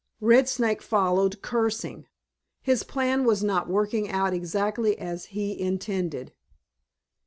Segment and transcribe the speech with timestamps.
[0.19, 2.07] Red Snake followed, cursing.
[2.63, 6.33] His plan was not working out exactly as he intended.